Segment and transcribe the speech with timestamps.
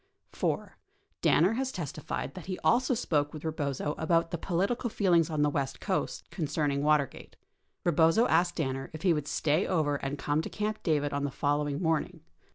[0.31, 0.79] 4.
[1.21, 5.47] Danner has testified that he also spoke with Eebozo about the political feelings on the
[5.51, 7.35] west coast concerning Watergate.
[7.87, 11.23] Ee bozo asked Danner if he would stay over and come to Camp David on
[11.23, 12.21] the following morning.